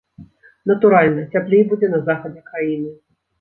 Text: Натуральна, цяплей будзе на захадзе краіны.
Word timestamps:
Натуральна, 0.71 1.25
цяплей 1.35 1.61
будзе 1.75 1.91
на 1.93 1.99
захадзе 2.09 2.41
краіны. 2.49 2.91